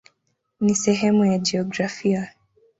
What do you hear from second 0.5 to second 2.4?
Ni sehemu ya jiografia.